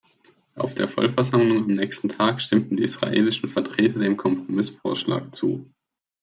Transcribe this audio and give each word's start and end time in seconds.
Auf 0.55 0.73
der 0.73 0.87
Vollversammlung 0.87 1.63
am 1.63 1.75
nächsten 1.75 2.09
Tag 2.09 2.41
stimmten 2.41 2.75
die 2.77 2.81
israelischen 2.81 3.49
Vertreter 3.49 3.99
dem 3.99 4.17
Kompromissvorschlag 4.17 5.35
zu. 5.35 5.69